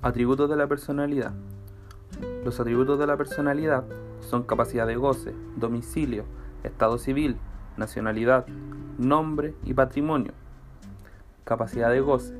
Atributos 0.00 0.48
de 0.48 0.54
la 0.54 0.68
personalidad. 0.68 1.32
Los 2.44 2.60
atributos 2.60 3.00
de 3.00 3.06
la 3.08 3.16
personalidad 3.16 3.82
son 4.20 4.44
capacidad 4.44 4.86
de 4.86 4.94
goce, 4.94 5.34
domicilio, 5.56 6.22
estado 6.62 6.98
civil, 6.98 7.36
nacionalidad, 7.76 8.46
nombre 8.96 9.54
y 9.64 9.74
patrimonio. 9.74 10.34
Capacidad 11.42 11.90
de 11.90 11.98
goce. 11.98 12.32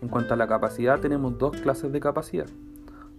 En 0.00 0.08
cuanto 0.08 0.34
a 0.34 0.36
la 0.36 0.48
capacidad 0.48 0.98
tenemos 0.98 1.38
dos 1.38 1.56
clases 1.58 1.92
de 1.92 2.00
capacidad. 2.00 2.48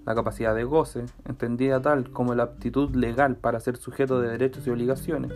La 0.06 0.14
capacidad 0.14 0.54
de 0.54 0.66
goce, 0.66 1.06
entendida 1.24 1.82
tal 1.82 2.10
como 2.12 2.36
la 2.36 2.44
aptitud 2.44 2.94
legal 2.94 3.38
para 3.38 3.62
ser 3.62 3.78
sujeto 3.78 4.20
de 4.20 4.28
derechos 4.28 4.68
y 4.68 4.72
obligaciones, 4.72 5.32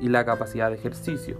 y 0.00 0.08
la 0.08 0.24
capacidad 0.24 0.70
de 0.70 0.76
ejercicio, 0.76 1.36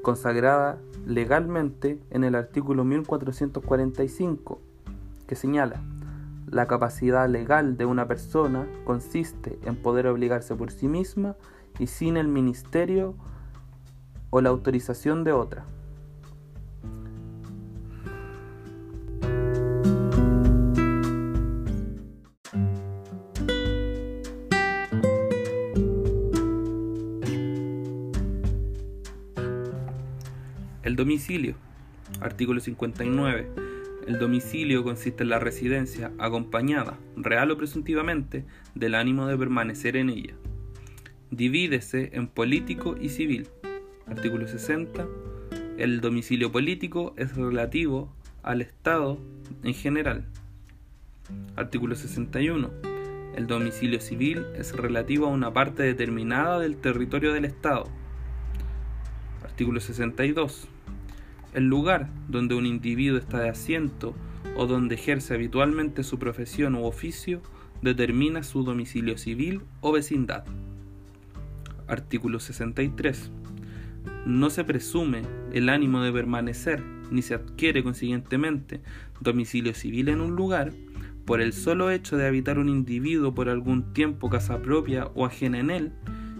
consagrada 0.00 0.78
legalmente 1.04 2.00
en 2.08 2.24
el 2.24 2.34
artículo 2.34 2.84
1445, 2.84 4.69
que 5.30 5.36
señala, 5.36 5.80
la 6.48 6.66
capacidad 6.66 7.28
legal 7.28 7.76
de 7.76 7.84
una 7.84 8.08
persona 8.08 8.66
consiste 8.84 9.60
en 9.64 9.76
poder 9.76 10.08
obligarse 10.08 10.56
por 10.56 10.72
sí 10.72 10.88
misma 10.88 11.36
y 11.78 11.86
sin 11.86 12.16
el 12.16 12.26
ministerio 12.26 13.14
o 14.30 14.40
la 14.40 14.48
autorización 14.48 15.22
de 15.22 15.30
otra. 15.30 15.66
El 30.82 30.96
domicilio. 30.96 31.54
Artículo 32.20 32.58
59. 32.58 33.79
El 34.10 34.18
domicilio 34.18 34.82
consiste 34.82 35.22
en 35.22 35.28
la 35.28 35.38
residencia 35.38 36.10
acompañada, 36.18 36.98
real 37.14 37.52
o 37.52 37.56
presuntivamente, 37.56 38.44
del 38.74 38.96
ánimo 38.96 39.28
de 39.28 39.38
permanecer 39.38 39.96
en 39.96 40.10
ella. 40.10 40.34
Divídese 41.30 42.10
en 42.14 42.26
político 42.26 42.96
y 43.00 43.10
civil. 43.10 43.46
Artículo 44.08 44.48
60. 44.48 45.06
El 45.78 46.00
domicilio 46.00 46.50
político 46.50 47.14
es 47.16 47.36
relativo 47.36 48.12
al 48.42 48.62
Estado 48.62 49.20
en 49.62 49.74
general. 49.74 50.26
Artículo 51.54 51.94
61. 51.94 52.68
El 53.36 53.46
domicilio 53.46 54.00
civil 54.00 54.44
es 54.56 54.74
relativo 54.74 55.26
a 55.26 55.30
una 55.30 55.52
parte 55.52 55.84
determinada 55.84 56.58
del 56.58 56.78
territorio 56.78 57.32
del 57.32 57.44
Estado. 57.44 57.84
Artículo 59.44 59.78
62 59.78 60.66
el 61.54 61.66
lugar 61.66 62.08
donde 62.28 62.54
un 62.54 62.66
individuo 62.66 63.18
está 63.18 63.40
de 63.40 63.48
asiento 63.48 64.14
o 64.56 64.66
donde 64.66 64.94
ejerce 64.94 65.34
habitualmente 65.34 66.02
su 66.02 66.18
profesión 66.18 66.74
u 66.74 66.84
oficio 66.84 67.40
determina 67.82 68.42
su 68.42 68.62
domicilio 68.62 69.16
civil 69.16 69.62
o 69.80 69.92
vecindad. 69.92 70.44
Artículo 71.88 72.40
63. 72.40 73.30
No 74.26 74.50
se 74.50 74.64
presume 74.64 75.22
el 75.52 75.68
ánimo 75.68 76.02
de 76.02 76.12
permanecer 76.12 76.82
ni 77.10 77.22
se 77.22 77.34
adquiere 77.34 77.82
consiguientemente 77.82 78.80
domicilio 79.20 79.74
civil 79.74 80.08
en 80.08 80.20
un 80.20 80.36
lugar 80.36 80.72
por 81.24 81.40
el 81.40 81.52
solo 81.52 81.90
hecho 81.90 82.16
de 82.16 82.26
habitar 82.26 82.58
un 82.58 82.68
individuo 82.68 83.34
por 83.34 83.48
algún 83.48 83.92
tiempo 83.92 84.30
casa 84.30 84.62
propia 84.62 85.06
o 85.14 85.26
ajena 85.26 85.58
en 85.58 85.70
él, 85.70 85.92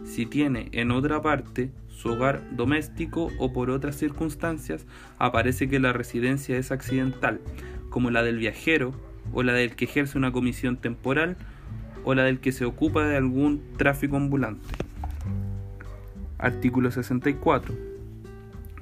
si 0.05 0.27
tiene 0.27 0.69
en 0.72 0.91
otra 0.91 1.20
parte 1.20 1.70
su 2.01 2.09
hogar 2.09 2.43
doméstico 2.53 3.31
o 3.39 3.53
por 3.53 3.69
otras 3.69 3.95
circunstancias 3.97 4.87
aparece 5.19 5.69
que 5.69 5.81
la 5.81 5.93
residencia 5.93 6.56
es 6.56 6.73
accidental, 6.73 7.41
como 7.91 8.11
la 8.11 8.22
del 8.22 8.38
viajero 8.38 8.94
o 9.34 9.43
la 9.43 9.53
del 9.53 9.77
que 9.77 9.84
ejerce 9.84 10.16
una 10.16 10.33
comisión 10.33 10.78
temporal 10.78 11.37
o 12.03 12.15
la 12.15 12.25
del 12.25 12.41
que 12.41 12.53
se 12.53 12.65
ocupa 12.65 13.06
de 13.06 13.19
algún 13.19 13.62
tráfico 13.77 14.16
ambulante. 14.16 14.66
Artículo 16.38 16.91
64. 16.91 17.75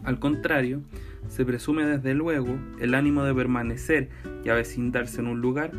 Al 0.05 0.21
contrario, 0.21 0.83
se 1.29 1.45
presume 1.45 1.87
desde 1.87 2.15
luego 2.15 2.56
el 2.81 2.95
ánimo 2.95 3.25
de 3.25 3.35
permanecer 3.35 4.11
y 4.45 4.49
avecindarse 4.49 5.21
en 5.21 5.27
un 5.27 5.41
lugar 5.41 5.73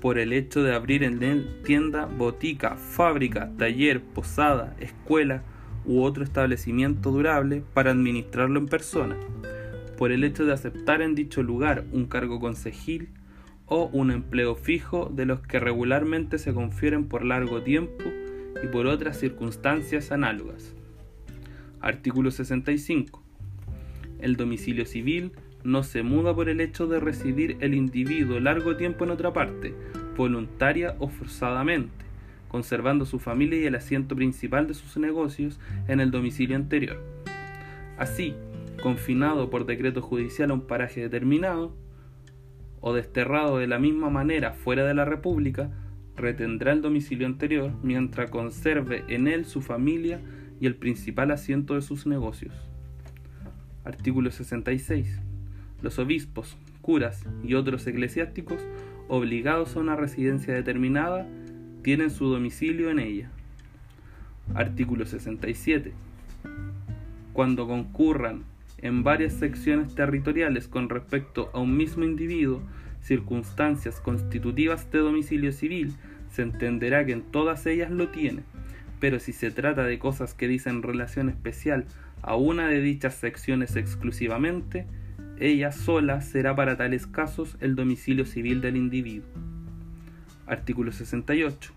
por 0.00 0.18
el 0.18 0.32
hecho 0.32 0.64
de 0.64 0.74
abrir 0.74 1.04
en 1.04 1.22
él 1.22 1.60
tienda, 1.64 2.06
botica, 2.06 2.74
fábrica, 2.74 3.52
taller, 3.56 4.02
posada, 4.02 4.74
escuela, 4.80 5.44
u 5.84 6.02
otro 6.02 6.24
establecimiento 6.24 7.10
durable 7.10 7.62
para 7.74 7.90
administrarlo 7.90 8.58
en 8.58 8.66
persona, 8.66 9.16
por 9.98 10.12
el 10.12 10.24
hecho 10.24 10.44
de 10.44 10.52
aceptar 10.52 11.02
en 11.02 11.14
dicho 11.14 11.42
lugar 11.42 11.84
un 11.92 12.06
cargo 12.06 12.40
concejil 12.40 13.08
o 13.66 13.86
un 13.92 14.10
empleo 14.10 14.54
fijo 14.54 15.10
de 15.12 15.26
los 15.26 15.40
que 15.40 15.60
regularmente 15.60 16.38
se 16.38 16.52
confieren 16.52 17.08
por 17.08 17.24
largo 17.24 17.62
tiempo 17.62 18.04
y 18.62 18.66
por 18.66 18.86
otras 18.86 19.18
circunstancias 19.18 20.12
análogas. 20.12 20.74
Artículo 21.80 22.30
65. 22.30 23.22
El 24.20 24.36
domicilio 24.36 24.86
civil 24.86 25.32
no 25.64 25.82
se 25.82 26.02
muda 26.02 26.34
por 26.34 26.48
el 26.48 26.60
hecho 26.60 26.86
de 26.86 27.00
residir 27.00 27.56
el 27.60 27.74
individuo 27.74 28.40
largo 28.40 28.76
tiempo 28.76 29.04
en 29.04 29.10
otra 29.10 29.32
parte, 29.32 29.74
voluntaria 30.16 30.96
o 30.98 31.08
forzadamente 31.08 32.01
conservando 32.52 33.06
su 33.06 33.18
familia 33.18 33.58
y 33.58 33.64
el 33.64 33.74
asiento 33.74 34.14
principal 34.14 34.68
de 34.68 34.74
sus 34.74 34.98
negocios 34.98 35.58
en 35.88 35.98
el 35.98 36.10
domicilio 36.12 36.54
anterior. 36.54 37.02
Así, 37.98 38.34
confinado 38.82 39.50
por 39.50 39.64
decreto 39.66 40.02
judicial 40.02 40.50
a 40.50 40.54
un 40.54 40.66
paraje 40.66 41.00
determinado, 41.00 41.74
o 42.80 42.92
desterrado 42.92 43.58
de 43.58 43.68
la 43.68 43.78
misma 43.78 44.10
manera 44.10 44.52
fuera 44.52 44.84
de 44.84 44.92
la 44.92 45.04
República, 45.04 45.70
retendrá 46.16 46.72
el 46.72 46.82
domicilio 46.82 47.26
anterior 47.26 47.72
mientras 47.82 48.28
conserve 48.28 49.04
en 49.08 49.28
él 49.28 49.46
su 49.46 49.62
familia 49.62 50.20
y 50.60 50.66
el 50.66 50.74
principal 50.74 51.30
asiento 51.30 51.74
de 51.74 51.82
sus 51.82 52.06
negocios. 52.06 52.54
Artículo 53.84 54.30
66. 54.30 55.20
Los 55.80 55.98
obispos, 55.98 56.56
curas 56.82 57.24
y 57.42 57.54
otros 57.54 57.86
eclesiásticos 57.86 58.60
obligados 59.08 59.76
a 59.76 59.80
una 59.80 59.96
residencia 59.96 60.52
determinada 60.52 61.26
tienen 61.82 62.10
su 62.10 62.28
domicilio 62.28 62.90
en 62.90 62.98
ella. 62.98 63.30
Artículo 64.54 65.04
67. 65.06 65.92
Cuando 67.32 67.66
concurran 67.66 68.44
en 68.78 69.02
varias 69.02 69.34
secciones 69.34 69.94
territoriales 69.94 70.68
con 70.68 70.88
respecto 70.88 71.50
a 71.52 71.60
un 71.60 71.76
mismo 71.76 72.04
individuo 72.04 72.62
circunstancias 73.00 74.00
constitutivas 74.00 74.90
de 74.90 74.98
domicilio 74.98 75.52
civil, 75.52 75.94
se 76.30 76.42
entenderá 76.42 77.04
que 77.04 77.12
en 77.12 77.22
todas 77.22 77.66
ellas 77.66 77.90
lo 77.90 78.08
tiene, 78.08 78.42
pero 79.00 79.18
si 79.18 79.32
se 79.32 79.50
trata 79.50 79.84
de 79.84 79.98
cosas 79.98 80.34
que 80.34 80.48
dicen 80.48 80.82
relación 80.82 81.28
especial 81.28 81.86
a 82.22 82.36
una 82.36 82.68
de 82.68 82.80
dichas 82.80 83.14
secciones 83.14 83.76
exclusivamente, 83.76 84.86
ella 85.40 85.72
sola 85.72 86.20
será 86.20 86.54
para 86.54 86.76
tales 86.76 87.06
casos 87.06 87.56
el 87.60 87.74
domicilio 87.74 88.24
civil 88.24 88.60
del 88.60 88.76
individuo. 88.76 89.51
Artículo 90.52 90.92
68. 90.92 91.72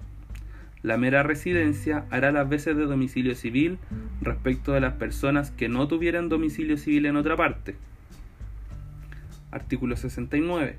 La 0.83 0.97
mera 0.97 1.23
residencia 1.23 2.03
hará 2.11 2.33
las 2.33 2.49
veces 2.49 2.75
de 2.75 2.83
domicilio 2.83 3.33
civil 3.33 3.77
respecto 4.21 4.73
de 4.73 4.81
las 4.81 4.95
personas 4.95 5.49
que 5.49 5.69
no 5.69 5.87
tuvieran 5.87 6.27
domicilio 6.27 6.75
civil 6.75 7.05
en 7.05 7.15
otra 7.15 7.37
parte. 7.37 7.77
Artículo 9.49 9.95
69. 9.95 10.77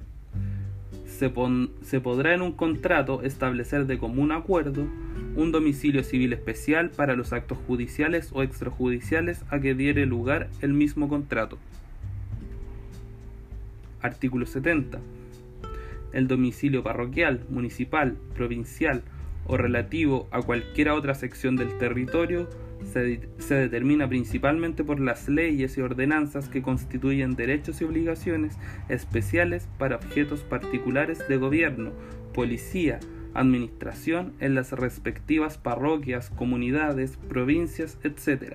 Se, 1.07 1.33
se, 1.81 2.01
podrá 2.01 2.35
en 2.35 2.43
un 2.43 2.53
contrato 2.53 3.23
establecer 3.23 3.87
de 3.87 3.97
común 3.97 4.31
acuerdo 4.31 4.87
un 5.35 5.51
domicilio 5.51 6.05
civil 6.05 6.35
especial 6.35 6.91
para 6.91 7.17
los 7.17 7.33
actos 7.33 7.57
judiciales 7.67 8.29
o 8.35 8.43
extrajudiciales 8.43 9.43
a 9.49 9.59
que 9.59 9.75
diere 9.75 10.05
lugar 10.05 10.51
el 10.61 10.75
mismo 10.75 11.09
contrato. 11.09 11.57
Artículo 14.03 14.45
70 14.45 15.01
el 16.17 16.29
domicilio 16.29 16.83
parroquial, 16.83 17.45
municipal, 17.51 18.17
provincial 18.35 19.03
o 19.47 19.59
relativo 19.59 20.29
a 20.31 20.41
cualquier 20.41 20.89
otra 20.89 21.15
sección 21.15 21.57
del 21.57 21.77
territorio 21.77 22.49
se, 22.85 23.29
se, 23.39 23.55
determina 23.55 24.09
principalmente 24.09 24.83
por 24.83 24.99
las 24.99 25.29
leyes 25.29 25.77
y 25.77 25.83
ordenanzas 25.83 26.49
que 26.49 26.63
constituyen 26.63 27.37
derechos 27.37 27.81
y 27.81 27.85
obligaciones 27.85 28.57
especiales 28.89 29.69
para 29.79 29.97
objetos 29.97 30.41
particulares 30.41 31.27
de 31.29 31.37
gobierno, 31.37 31.93
policía, 32.33 32.99
administración 33.35 34.33
en 34.41 34.55
las 34.55 34.73
respectivas 34.73 35.59
parroquias, 35.59 36.31
comunidades, 36.31 37.19
provincias, 37.29 37.99
etc. 38.05 38.55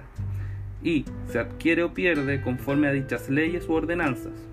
Y 0.84 1.06
se 1.28 1.38
adquiere 1.38 1.84
o 1.84 1.94
pierde 1.94 2.42
conforme 2.42 2.88
a 2.88 2.92
dichas 2.92 3.30
leyes 3.30 3.70
u 3.70 3.74
ordenanzas. 3.74 4.51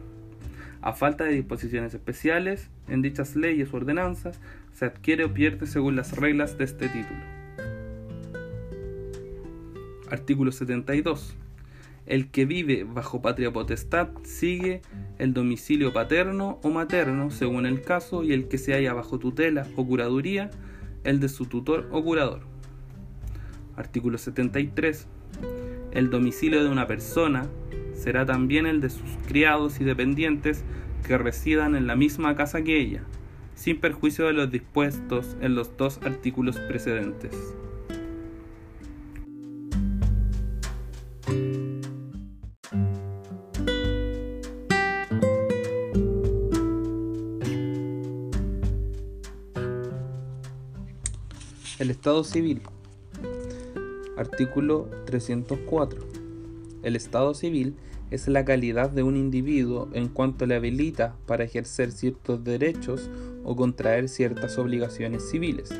A 0.80 0.92
falta 0.92 1.24
de 1.24 1.32
disposiciones 1.32 1.92
especiales 1.94 2.70
en 2.88 3.02
dichas 3.02 3.34
leyes 3.34 3.72
u 3.72 3.76
ordenanzas, 3.76 4.40
se 4.72 4.84
adquiere 4.84 5.24
o 5.24 5.34
pierde 5.34 5.66
según 5.66 5.96
las 5.96 6.16
reglas 6.16 6.56
de 6.56 6.64
este 6.64 6.88
título. 6.88 7.20
Artículo 10.10 10.52
72. 10.52 11.34
El 12.06 12.30
que 12.30 12.46
vive 12.46 12.84
bajo 12.84 13.20
patria 13.20 13.52
potestad 13.52 14.08
sigue 14.22 14.80
el 15.18 15.34
domicilio 15.34 15.92
paterno 15.92 16.58
o 16.62 16.70
materno, 16.70 17.30
según 17.30 17.66
el 17.66 17.82
caso, 17.82 18.22
y 18.22 18.32
el 18.32 18.48
que 18.48 18.56
se 18.56 18.72
halla 18.72 18.94
bajo 18.94 19.18
tutela 19.18 19.66
o 19.76 19.86
curaduría, 19.86 20.50
el 21.04 21.20
de 21.20 21.28
su 21.28 21.46
tutor 21.46 21.88
o 21.90 22.02
curador. 22.02 22.40
Artículo 23.76 24.16
73. 24.16 25.06
El 25.90 26.08
domicilio 26.08 26.62
de 26.62 26.70
una 26.70 26.86
persona 26.86 27.46
será 28.08 28.24
también 28.24 28.64
el 28.64 28.80
de 28.80 28.88
sus 28.88 29.02
criados 29.26 29.82
y 29.82 29.84
dependientes 29.84 30.64
que 31.06 31.18
residan 31.18 31.74
en 31.74 31.86
la 31.86 31.94
misma 31.94 32.34
casa 32.36 32.62
que 32.62 32.80
ella, 32.80 33.02
sin 33.54 33.80
perjuicio 33.80 34.24
de 34.24 34.32
los 34.32 34.50
dispuestos 34.50 35.36
en 35.42 35.54
los 35.54 35.76
dos 35.76 36.00
artículos 36.02 36.58
precedentes. 36.58 37.34
El 51.78 51.90
Estado 51.90 52.24
civil. 52.24 52.62
Artículo 54.16 54.88
304. 55.04 56.00
El 56.82 56.96
Estado 56.96 57.34
civil 57.34 57.76
es 58.10 58.26
la 58.28 58.44
calidad 58.44 58.90
de 58.90 59.02
un 59.02 59.16
individuo 59.16 59.88
en 59.92 60.08
cuanto 60.08 60.46
le 60.46 60.54
habilita 60.54 61.14
para 61.26 61.44
ejercer 61.44 61.92
ciertos 61.92 62.42
derechos 62.42 63.10
o 63.44 63.54
contraer 63.54 64.08
ciertas 64.08 64.58
obligaciones 64.58 65.28
civiles. 65.28 65.70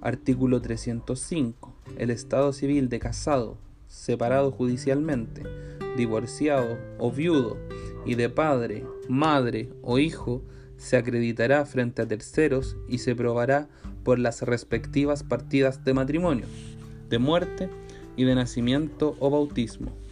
Artículo 0.00 0.62
305. 0.62 1.74
El 1.98 2.10
Estado 2.10 2.52
civil 2.52 2.88
de 2.88 3.00
casado, 3.00 3.58
separado 3.88 4.52
judicialmente, 4.52 5.42
divorciado 5.96 6.78
o 6.98 7.10
viudo 7.10 7.56
y 8.04 8.14
de 8.14 8.28
padre, 8.28 8.84
madre 9.08 9.68
o 9.82 9.98
hijo 9.98 10.42
se 10.76 10.96
acreditará 10.96 11.64
frente 11.64 12.02
a 12.02 12.06
terceros 12.06 12.76
y 12.88 12.98
se 12.98 13.16
probará 13.16 13.68
por 14.04 14.18
las 14.18 14.42
respectivas 14.42 15.24
partidas 15.24 15.84
de 15.84 15.94
matrimonio, 15.94 16.46
de 17.08 17.18
muerte 17.18 17.68
y 18.16 18.24
de 18.24 18.34
nacimiento 18.34 19.16
o 19.18 19.30
bautismo. 19.30 20.05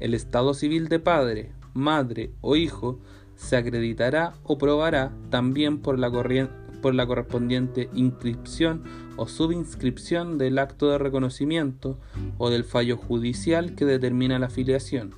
El 0.00 0.14
estado 0.14 0.54
civil 0.54 0.88
de 0.88 0.98
padre, 0.98 1.52
madre 1.74 2.32
o 2.40 2.56
hijo 2.56 2.98
se 3.34 3.56
acreditará 3.56 4.34
o 4.44 4.58
probará 4.58 5.12
también 5.30 5.78
por 5.78 5.98
la, 5.98 6.10
por 6.82 6.94
la 6.94 7.06
correspondiente 7.06 7.88
inscripción 7.94 8.82
o 9.16 9.28
subinscripción 9.28 10.38
del 10.38 10.58
acto 10.58 10.90
de 10.90 10.98
reconocimiento 10.98 11.98
o 12.38 12.50
del 12.50 12.64
fallo 12.64 12.96
judicial 12.96 13.74
que 13.74 13.84
determina 13.84 14.38
la 14.38 14.50
filiación. 14.50 15.14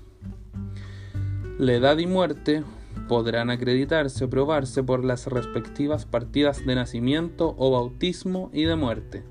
La 1.59 1.73
edad 1.73 1.99
y 1.99 2.07
muerte 2.07 2.63
podrán 3.09 3.51
acreditarse 3.51 4.25
o 4.25 4.31
probarse 4.31 4.85
por 4.85 5.05
las 5.05 5.27
respectivas 5.27 6.07
partidas 6.07 6.65
de 6.65 6.75
nacimiento 6.75 7.55
o 7.59 7.73
bautismo 7.73 8.51
y 8.53 8.65
de 8.65 8.77
muerte. 8.77 9.25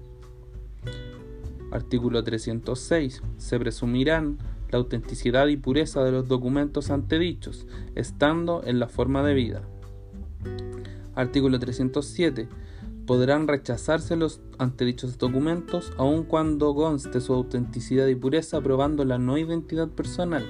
Artículo 1.71 2.23
306. 2.23 3.21
Se 3.38 3.59
presumirán 3.59 4.38
la 4.72 4.78
autenticidad 4.78 5.48
y 5.48 5.58
pureza 5.58 6.04
de 6.04 6.12
los 6.12 6.28
documentos 6.28 6.90
antedichos, 6.90 7.66
estando 7.96 8.62
en 8.66 8.80
la 8.80 8.88
forma 8.88 9.24
de 9.24 9.34
vida. 9.34 9.62
Artículo 11.16 11.60
307. 11.60 12.48
Podrán 13.06 13.48
rechazarse 13.48 14.16
los 14.16 14.42
antedichos 14.58 15.18
documentos 15.18 15.94
aun 15.98 16.24
cuando 16.24 16.75
conste 16.75 17.22
su 17.22 17.34
autenticidad 17.34 18.08
y 18.08 18.16
pureza 18.16 18.60
probando 18.62 19.06
la 19.06 19.18
no 19.18 19.38
identidad 19.38 19.88
personal, 19.88 20.46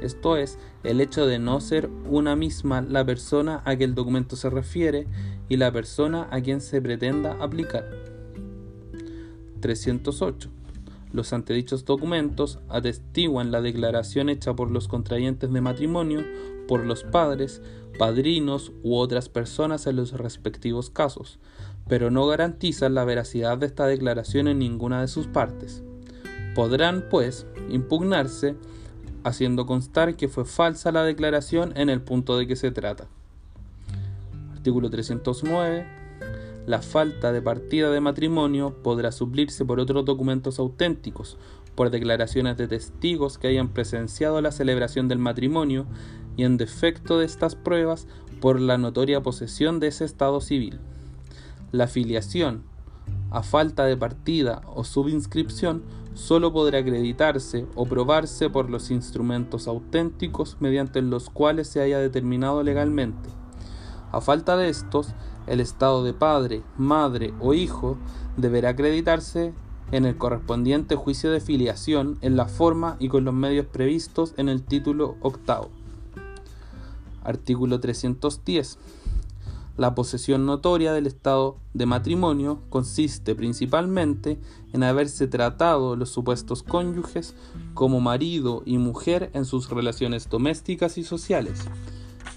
esto 0.00 0.36
es, 0.36 0.58
el 0.82 1.00
hecho 1.00 1.26
de 1.26 1.38
no 1.38 1.60
ser 1.60 1.90
una 2.08 2.34
misma 2.34 2.80
la 2.80 3.04
persona 3.04 3.62
a 3.64 3.76
que 3.76 3.84
el 3.84 3.94
documento 3.94 4.34
se 4.34 4.48
refiere 4.48 5.06
y 5.48 5.56
la 5.56 5.72
persona 5.72 6.26
a 6.30 6.40
quien 6.40 6.60
se 6.60 6.80
pretenda 6.80 7.36
aplicar. 7.40 7.84
308. 9.60 10.48
Los 11.12 11.32
antedichos 11.32 11.84
documentos 11.84 12.60
atestiguan 12.68 13.50
la 13.50 13.60
declaración 13.60 14.28
hecha 14.28 14.54
por 14.54 14.70
los 14.70 14.86
contrayentes 14.86 15.52
de 15.52 15.60
matrimonio, 15.60 16.24
por 16.68 16.84
los 16.84 17.02
padres, 17.02 17.62
padrinos 17.98 18.72
u 18.82 18.96
otras 18.96 19.28
personas 19.28 19.86
en 19.86 19.96
los 19.96 20.12
respectivos 20.12 20.88
casos, 20.88 21.40
pero 21.88 22.10
no 22.10 22.26
garantizan 22.26 22.94
la 22.94 23.04
veracidad 23.04 23.58
de 23.58 23.66
esta 23.66 23.86
declaración 23.86 24.46
en 24.46 24.60
ninguna 24.60 25.00
de 25.00 25.08
sus 25.08 25.26
partes. 25.26 25.82
Podrán, 26.54 27.06
pues, 27.10 27.46
impugnarse 27.68 28.54
haciendo 29.24 29.66
constar 29.66 30.16
que 30.16 30.28
fue 30.28 30.44
falsa 30.44 30.92
la 30.92 31.02
declaración 31.02 31.72
en 31.76 31.90
el 31.90 32.00
punto 32.00 32.38
de 32.38 32.46
que 32.46 32.56
se 32.56 32.70
trata. 32.70 33.08
Artículo 34.52 34.90
309 34.90 35.99
la 36.70 36.82
falta 36.82 37.32
de 37.32 37.42
partida 37.42 37.90
de 37.90 38.00
matrimonio 38.00 38.76
podrá 38.84 39.10
suplirse 39.10 39.64
por 39.64 39.80
otros 39.80 40.04
documentos 40.04 40.60
auténticos, 40.60 41.36
por 41.74 41.90
declaraciones 41.90 42.56
de 42.56 42.68
testigos 42.68 43.38
que 43.38 43.48
hayan 43.48 43.70
presenciado 43.70 44.40
la 44.40 44.52
celebración 44.52 45.08
del 45.08 45.18
matrimonio 45.18 45.86
y 46.36 46.44
en 46.44 46.56
defecto 46.56 47.18
de 47.18 47.26
estas 47.26 47.56
pruebas 47.56 48.06
por 48.40 48.60
la 48.60 48.78
notoria 48.78 49.20
posesión 49.20 49.80
de 49.80 49.88
ese 49.88 50.04
estado 50.04 50.40
civil. 50.40 50.78
La 51.72 51.88
filiación, 51.88 52.62
a 53.32 53.42
falta 53.42 53.84
de 53.86 53.96
partida 53.96 54.62
o 54.72 54.84
subinscripción, 54.84 55.82
solo 56.14 56.52
podrá 56.52 56.78
acreditarse 56.78 57.66
o 57.74 57.84
probarse 57.84 58.48
por 58.48 58.70
los 58.70 58.92
instrumentos 58.92 59.66
auténticos 59.66 60.56
mediante 60.60 61.02
los 61.02 61.30
cuales 61.30 61.66
se 61.66 61.80
haya 61.80 61.98
determinado 61.98 62.62
legalmente. 62.62 63.28
A 64.12 64.20
falta 64.20 64.56
de 64.56 64.68
estos, 64.68 65.14
el 65.50 65.58
estado 65.58 66.04
de 66.04 66.14
padre, 66.14 66.62
madre 66.78 67.34
o 67.40 67.54
hijo 67.54 67.98
deberá 68.36 68.70
acreditarse 68.70 69.52
en 69.90 70.04
el 70.04 70.16
correspondiente 70.16 70.94
juicio 70.94 71.32
de 71.32 71.40
filiación 71.40 72.18
en 72.20 72.36
la 72.36 72.46
forma 72.46 72.96
y 73.00 73.08
con 73.08 73.24
los 73.24 73.34
medios 73.34 73.66
previstos 73.66 74.32
en 74.36 74.48
el 74.48 74.62
título 74.62 75.16
octavo. 75.20 75.68
Artículo 77.24 77.80
310. 77.80 78.78
La 79.76 79.94
posesión 79.96 80.46
notoria 80.46 80.92
del 80.92 81.08
estado 81.08 81.56
de 81.74 81.86
matrimonio 81.86 82.60
consiste 82.68 83.34
principalmente 83.34 84.38
en 84.72 84.84
haberse 84.84 85.26
tratado 85.26 85.96
los 85.96 86.10
supuestos 86.10 86.62
cónyuges 86.62 87.34
como 87.74 88.00
marido 88.00 88.62
y 88.64 88.78
mujer 88.78 89.30
en 89.34 89.44
sus 89.44 89.68
relaciones 89.68 90.28
domésticas 90.28 90.96
y 90.96 91.02
sociales 91.02 91.66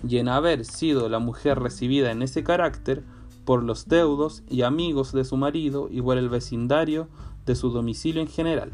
y 0.08 0.18
en 0.18 0.28
haber 0.28 0.66
sido 0.66 1.10
la 1.10 1.20
mujer 1.20 1.60
recibida 1.60 2.12
en 2.12 2.22
ese 2.22 2.44
carácter 2.44 3.04
por 3.46 3.64
los 3.64 3.88
deudos 3.88 4.44
y 4.50 4.62
amigos 4.62 5.12
de 5.12 5.26
su 5.26 5.38
marido 5.38 5.88
y 5.92 6.02
por 6.02 6.18
el 6.18 6.30
vecindario 6.30 7.08
de 7.46 7.56
su 7.56 7.70
domicilio 7.70 8.22
en 8.22 8.28
general. 8.28 8.72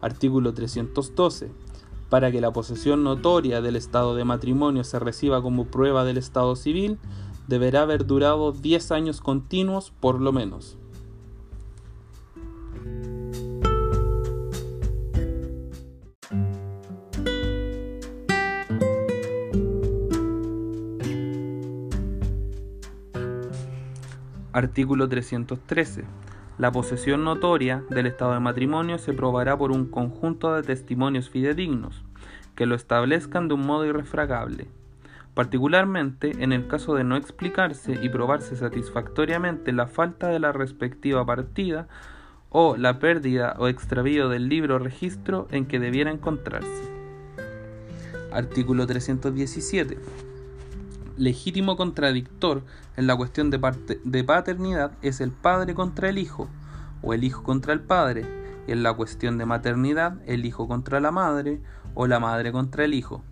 Artículo 0.00 0.54
312. 0.54 1.50
Para 2.08 2.30
que 2.30 2.40
la 2.40 2.52
posesión 2.52 3.02
notoria 3.02 3.60
del 3.60 3.76
estado 3.76 4.14
de 4.14 4.24
matrimonio 4.24 4.84
se 4.84 4.98
reciba 4.98 5.42
como 5.42 5.66
prueba 5.66 6.04
del 6.04 6.18
estado 6.18 6.54
civil, 6.54 6.98
deberá 7.48 7.82
haber 7.82 8.06
durado 8.06 8.52
10 8.52 8.92
años 8.92 9.20
continuos 9.20 9.92
por 10.00 10.20
lo 10.20 10.32
menos. 10.32 10.78
Artículo 24.56 25.06
313. 25.06 26.04
La 26.56 26.72
posesión 26.72 27.24
notoria 27.24 27.84
del 27.90 28.06
estado 28.06 28.32
de 28.32 28.40
matrimonio 28.40 28.96
se 28.96 29.12
probará 29.12 29.58
por 29.58 29.70
un 29.70 29.84
conjunto 29.84 30.54
de 30.54 30.62
testimonios 30.62 31.28
fidedignos, 31.28 32.06
que 32.54 32.64
lo 32.64 32.74
establezcan 32.74 33.48
de 33.48 33.54
un 33.54 33.66
modo 33.66 33.84
irrefragable. 33.84 34.68
Particularmente 35.34 36.42
en 36.42 36.54
el 36.54 36.68
caso 36.68 36.94
de 36.94 37.04
no 37.04 37.16
explicarse 37.16 37.98
y 38.02 38.08
probarse 38.08 38.56
satisfactoriamente 38.56 39.72
la 39.72 39.88
falta 39.88 40.28
de 40.28 40.38
la 40.38 40.52
respectiva 40.52 41.26
partida 41.26 41.86
o 42.48 42.78
la 42.78 42.98
pérdida 42.98 43.56
o 43.58 43.68
extravío 43.68 44.30
del 44.30 44.48
libro 44.48 44.76
o 44.76 44.78
registro 44.78 45.48
en 45.50 45.66
que 45.66 45.80
debiera 45.80 46.10
encontrarse. 46.10 46.90
Artículo 48.32 48.86
317 48.86 49.98
legítimo 51.16 51.76
contradictor 51.76 52.62
en 52.96 53.06
la 53.06 53.16
cuestión 53.16 53.50
de, 53.50 53.60
de, 54.04 54.24
paternidad 54.24 54.92
es 55.02 55.20
el 55.20 55.30
padre 55.30 55.74
contra 55.74 56.08
el 56.08 56.18
hijo, 56.18 56.48
o 57.02 57.14
el 57.14 57.24
hijo 57.24 57.42
contra 57.42 57.72
el 57.72 57.80
padre, 57.80 58.26
y 58.66 58.72
en 58.72 58.82
la 58.82 58.92
cuestión 58.92 59.38
de 59.38 59.46
maternidad 59.46 60.18
el 60.26 60.44
hijo 60.44 60.68
contra 60.68 61.00
la 61.00 61.10
madre, 61.10 61.60
o 61.94 62.06
la 62.06 62.20
madre 62.20 62.52
contra 62.52 62.84
el 62.84 62.94
hijo. 62.94 63.22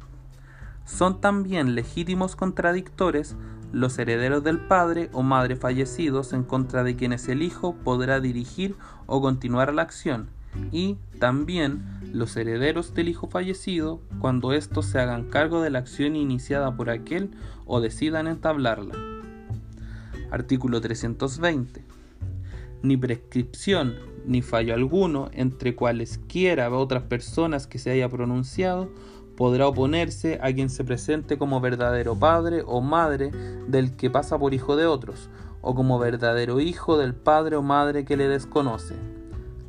Son 0.85 1.21
también 1.21 1.75
legítimos 1.75 2.37
contradictores 2.37 3.37
los 3.73 3.99
herederos 3.99 4.45
del 4.45 4.61
padre 4.61 5.11
o 5.13 5.23
madre 5.23 5.57
fallecidos 5.57 6.33
en 6.33 6.45
contra 6.45 6.85
de 6.85 6.95
quienes 6.95 7.29
el 7.29 7.43
hijo 7.43 7.75
podrá 7.75 8.21
dirigir 8.21 8.77
o 9.07 9.21
continuar 9.21 9.75
la 9.75 9.83
acción, 9.83 10.29
y 10.73 10.97
también 11.19 11.83
los 12.13 12.37
herederos 12.37 12.95
del 12.95 13.09
hijo 13.09 13.29
fallecido 13.29 14.01
cuando 14.21 14.53
éstos 14.53 14.87
se 14.87 15.01
hagan 15.01 15.25
cargo 15.25 15.63
de 15.63 15.71
la 15.71 15.81
acción 15.81 16.17
iniciada 16.17 16.77
por 16.77 16.91
aquel 16.91 17.31
o 17.67 17.81
decidan 17.81 18.27
entablarla. 18.27 18.95
Artículo 20.31 20.81
320. 20.81 21.85
Ni 22.83 22.97
prescripción 22.97 23.95
ni 24.27 24.43
fallo 24.43 24.75
alguno 24.75 25.29
entre 25.33 25.75
cualesquiera 25.75 26.71
otras 26.71 27.03
personas 27.03 27.67
que 27.67 27.79
se 27.79 27.91
haya 27.91 28.09
pronunciado 28.09 28.91
podrá 29.37 29.67
oponerse 29.67 30.39
a 30.43 30.53
quien 30.53 30.71
se 30.71 30.85
presente 30.85 31.39
como 31.39 31.61
verdadero 31.61 32.17
padre 32.17 32.63
o 32.67 32.81
madre 32.81 33.31
del 33.69 33.97
que 33.97 34.11
pasa 34.11 34.39
por 34.39 34.55
hijo 34.55 34.77
de 34.77 34.87
otros, 34.87 35.29
o 35.61 35.75
como 35.75 35.99
verdadero 35.99 36.61
hijo 36.61 36.97
del 36.99 37.15
padre 37.15 37.57
o 37.57 37.63
madre 37.63 38.05
que 38.05 38.17
le 38.17 38.29
desconoce. 38.29 38.95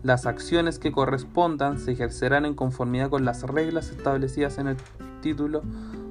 Las 0.06 0.28
acciones 0.28 0.78
que 0.78 0.92
correspondan 0.92 1.80
se 1.80 1.94
ejercerán 1.94 2.46
en 2.46 2.54
conformidad 2.54 3.10
con 3.10 3.26
las 3.26 3.42
reglas 3.42 3.90
establecidas 3.90 4.60
en 4.60 4.68
el 4.68 4.78
título 5.24 5.64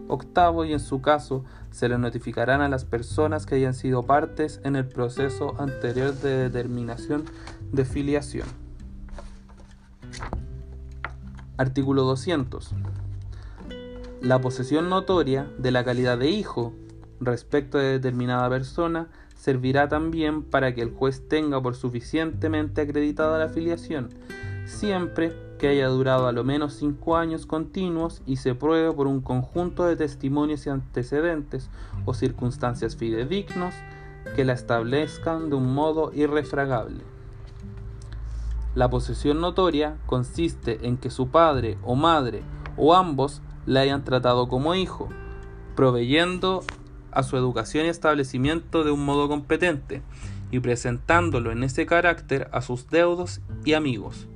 octavo 0.08 0.64
y 0.64 0.72
en 0.72 0.80
su 0.80 1.00
caso 1.00 1.44
se 1.70 1.88
le 1.88 1.96
notificarán 1.96 2.60
a 2.60 2.68
las 2.68 2.84
personas 2.84 3.46
que 3.46 3.54
hayan 3.54 3.72
sido 3.72 4.02
partes 4.02 4.60
en 4.64 4.74
el 4.74 4.88
proceso 4.88 5.54
anterior 5.60 6.12
de 6.12 6.48
determinación 6.48 7.22
de 7.70 7.84
filiación. 7.84 8.48
Artículo 11.56 12.02
200. 12.02 12.72
La 14.22 14.40
posesión 14.40 14.90
notoria 14.90 15.48
de 15.56 15.70
la 15.70 15.84
calidad 15.84 16.18
de 16.18 16.30
hijo 16.30 16.74
respecto 17.20 17.78
de 17.78 17.92
determinada 17.92 18.48
persona 18.50 19.06
servirá 19.34 19.88
también 19.88 20.42
para 20.42 20.74
que 20.74 20.82
el 20.82 20.90
juez 20.90 21.28
tenga 21.28 21.60
por 21.62 21.74
suficientemente 21.74 22.80
acreditada 22.80 23.38
la 23.38 23.48
filiación, 23.48 24.10
siempre 24.66 25.32
que 25.58 25.68
haya 25.68 25.88
durado 25.88 26.26
a 26.26 26.32
lo 26.32 26.44
menos 26.44 26.74
cinco 26.74 27.16
años 27.16 27.46
continuos 27.46 28.22
y 28.26 28.36
se 28.36 28.54
pruebe 28.54 28.92
por 28.92 29.06
un 29.06 29.20
conjunto 29.20 29.84
de 29.84 29.96
testimonios 29.96 30.66
y 30.66 30.70
antecedentes 30.70 31.70
o 32.04 32.14
circunstancias 32.14 32.96
fidedignos 32.96 33.74
que 34.36 34.44
la 34.44 34.54
establezcan 34.54 35.50
de 35.50 35.56
un 35.56 35.74
modo 35.74 36.12
irrefragable. 36.14 37.02
La 38.74 38.90
posesión 38.90 39.40
notoria 39.40 39.96
consiste 40.06 40.86
en 40.86 40.96
que 40.96 41.10
su 41.10 41.28
padre 41.28 41.78
o 41.84 41.94
madre 41.94 42.42
o 42.76 42.94
ambos 42.94 43.40
le 43.66 43.78
hayan 43.78 44.02
tratado 44.02 44.48
como 44.48 44.74
hijo, 44.74 45.08
proveyendo 45.76 46.64
a 47.14 47.22
su 47.22 47.36
educación 47.36 47.86
y 47.86 47.88
establecimiento 47.88 48.84
de 48.84 48.90
un 48.90 49.04
modo 49.04 49.28
competente 49.28 50.02
y 50.50 50.60
presentándolo 50.60 51.52
en 51.52 51.64
ese 51.64 51.86
carácter 51.86 52.48
a 52.52 52.60
sus 52.60 52.88
deudos 52.88 53.40
y 53.64 53.72
amigos, 53.72 54.26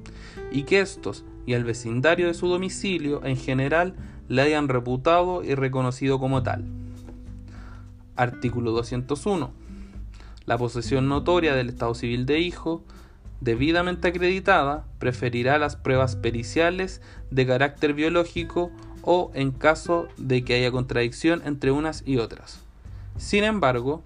y 0.50 0.64
que 0.64 0.80
éstos 0.80 1.24
y 1.46 1.54
al 1.54 1.64
vecindario 1.64 2.26
de 2.26 2.34
su 2.34 2.48
domicilio 2.48 3.24
en 3.24 3.36
general 3.36 3.94
le 4.28 4.42
hayan 4.42 4.68
reputado 4.68 5.42
y 5.42 5.54
reconocido 5.54 6.18
como 6.18 6.42
tal. 6.42 6.64
Artículo 8.16 8.72
201. 8.72 9.52
La 10.44 10.58
posesión 10.58 11.08
notoria 11.08 11.54
del 11.54 11.68
estado 11.68 11.94
civil 11.94 12.26
de 12.26 12.40
hijo, 12.40 12.82
debidamente 13.40 14.08
acreditada, 14.08 14.86
preferirá 14.98 15.58
las 15.58 15.76
pruebas 15.76 16.16
periciales 16.16 17.00
de 17.30 17.46
carácter 17.46 17.94
biológico 17.94 18.70
o 19.02 19.30
en 19.34 19.52
caso 19.52 20.08
de 20.16 20.44
que 20.44 20.54
haya 20.54 20.70
contradicción 20.70 21.42
entre 21.44 21.70
unas 21.70 22.02
y 22.04 22.18
otras. 22.18 22.67
Sin 23.18 23.44
embargo, 23.44 24.02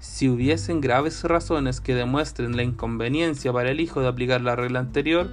si 0.00 0.28
hubiesen 0.28 0.80
graves 0.80 1.22
razones 1.22 1.80
que 1.80 1.94
demuestren 1.94 2.56
la 2.56 2.64
inconveniencia 2.64 3.52
para 3.52 3.70
el 3.70 3.80
hijo 3.80 4.00
de 4.00 4.08
aplicar 4.08 4.40
la 4.40 4.56
regla 4.56 4.80
anterior, 4.80 5.30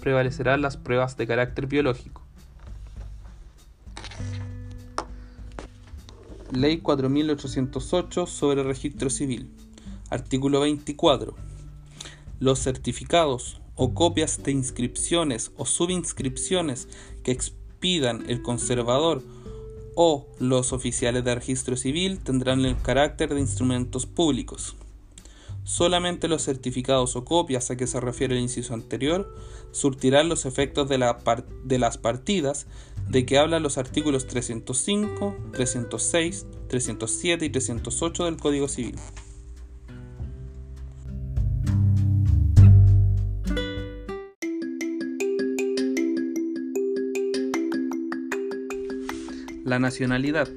prevalecerán 0.00 0.60
las 0.60 0.76
pruebas 0.76 1.16
de 1.16 1.26
carácter 1.26 1.66
biológico. 1.66 2.22
Ley 6.52 6.78
4808 6.78 8.26
sobre 8.26 8.62
registro 8.64 9.08
civil. 9.08 9.50
Artículo 10.10 10.60
24. 10.60 11.34
Los 12.38 12.58
certificados 12.58 13.60
o 13.76 13.94
copias 13.94 14.42
de 14.42 14.52
inscripciones 14.52 15.52
o 15.56 15.64
subinscripciones 15.64 16.88
que 17.22 17.38
pidan 17.78 18.28
el 18.28 18.42
conservador 18.42 19.22
o 19.94 20.26
los 20.38 20.72
oficiales 20.72 21.24
de 21.24 21.34
registro 21.34 21.76
civil 21.76 22.18
tendrán 22.18 22.64
el 22.64 22.80
carácter 22.80 23.34
de 23.34 23.40
instrumentos 23.40 24.06
públicos. 24.06 24.76
Solamente 25.64 26.26
los 26.26 26.44
certificados 26.44 27.16
o 27.16 27.24
copias 27.24 27.70
a 27.70 27.76
que 27.76 27.86
se 27.86 28.00
refiere 28.00 28.34
el 28.34 28.42
inciso 28.42 28.74
anterior 28.74 29.34
surtirán 29.72 30.28
los 30.28 30.46
efectos 30.46 30.88
de, 30.88 30.98
las 30.98 31.98
partidas 31.98 32.66
de 33.08 33.26
que 33.26 33.38
hablan 33.38 33.62
los 33.62 33.78
artículos 33.78 34.26
305, 34.26 35.36
306, 35.52 36.46
307 36.68 37.44
y 37.44 37.50
308 37.50 38.24
del 38.24 38.36
Código 38.36 38.68
Civil. 38.68 38.96
La 49.70 49.78
nacionalidad. 49.78 50.48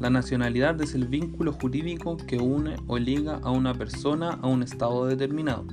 La 0.00 0.08
nacionalidad 0.08 0.80
es 0.80 0.94
el 0.94 1.06
vínculo 1.06 1.52
jurídico 1.52 2.16
que 2.16 2.38
une 2.38 2.76
o 2.86 2.96
liga 2.96 3.38
a 3.42 3.50
una 3.50 3.74
persona 3.74 4.38
a 4.40 4.46
un 4.46 4.62
estado 4.62 5.04
determinado. 5.04 5.66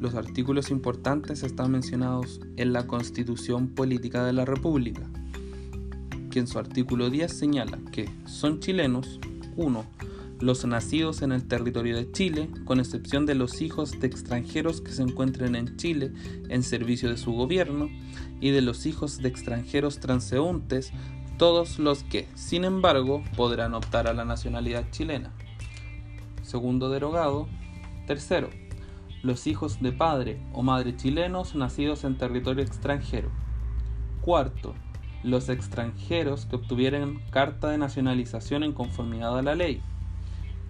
Los 0.00 0.16
artículos 0.16 0.72
importantes 0.72 1.44
están 1.44 1.70
mencionados 1.70 2.40
en 2.56 2.72
la 2.72 2.88
Constitución 2.88 3.68
Política 3.68 4.24
de 4.24 4.32
la 4.32 4.44
República, 4.44 5.08
que 6.32 6.40
en 6.40 6.48
su 6.48 6.58
artículo 6.58 7.08
10 7.10 7.32
señala 7.32 7.78
que 7.92 8.10
son 8.26 8.58
chilenos 8.58 9.20
1. 9.54 9.84
Los 10.40 10.64
nacidos 10.64 11.22
en 11.22 11.30
el 11.30 11.46
territorio 11.46 11.94
de 11.94 12.10
Chile, 12.10 12.50
con 12.64 12.80
excepción 12.80 13.24
de 13.24 13.36
los 13.36 13.62
hijos 13.62 14.00
de 14.00 14.08
extranjeros 14.08 14.80
que 14.80 14.90
se 14.90 15.02
encuentren 15.02 15.54
en 15.54 15.76
Chile 15.76 16.12
en 16.48 16.64
servicio 16.64 17.08
de 17.08 17.18
su 17.18 17.30
gobierno, 17.30 17.88
y 18.44 18.50
de 18.50 18.60
los 18.60 18.84
hijos 18.84 19.22
de 19.22 19.30
extranjeros 19.30 20.00
transeúntes, 20.00 20.92
todos 21.38 21.78
los 21.78 22.04
que, 22.04 22.28
sin 22.34 22.66
embargo, 22.66 23.24
podrán 23.38 23.72
optar 23.72 24.06
a 24.06 24.12
la 24.12 24.26
nacionalidad 24.26 24.84
chilena. 24.90 25.32
Segundo 26.42 26.90
derogado. 26.90 27.48
Tercero, 28.06 28.50
los 29.22 29.46
hijos 29.46 29.80
de 29.80 29.92
padre 29.92 30.42
o 30.52 30.62
madre 30.62 30.94
chilenos 30.94 31.54
nacidos 31.54 32.04
en 32.04 32.18
territorio 32.18 32.62
extranjero. 32.62 33.30
Cuarto, 34.20 34.74
los 35.22 35.48
extranjeros 35.48 36.44
que 36.44 36.56
obtuvieran 36.56 37.22
carta 37.30 37.70
de 37.70 37.78
nacionalización 37.78 38.62
en 38.62 38.74
conformidad 38.74 39.38
a 39.38 39.42
la 39.42 39.54
ley. 39.54 39.80